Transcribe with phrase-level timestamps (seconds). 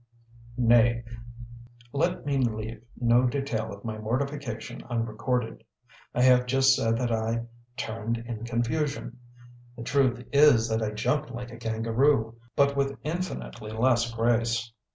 [0.57, 1.03] Nay,
[1.93, 5.63] let me leave no detail of my mortification unrecorded:
[6.15, 7.45] I have just said that I
[7.77, 9.19] "turned in confusion";
[9.77, 14.73] the truth is that I jumped like a kangaroo, but with infinitely less grace.